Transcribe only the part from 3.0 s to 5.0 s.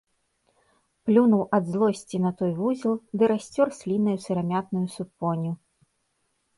ды расцёр слінаю сырамятную